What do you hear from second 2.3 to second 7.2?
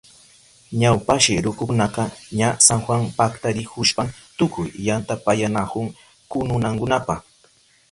ña San Juan paktarihushpan tukuy yantapayanahun kununankunapa.